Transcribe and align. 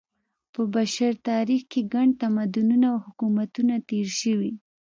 په 0.53 0.61
بشر 0.73 1.11
تاریخ 1.29 1.61
کې 1.71 1.81
ګڼ 1.93 2.07
تمدنونه 2.21 2.87
او 2.93 2.99
حکومتونه 3.05 3.73
تېر 3.89 4.07
شوي. 4.19 4.51